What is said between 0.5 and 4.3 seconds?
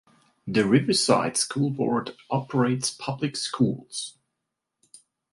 Riverside School Board operates public schools.